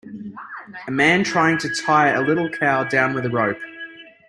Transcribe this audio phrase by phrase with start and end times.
[0.87, 3.59] A man trying to tie a little cow down with a rope.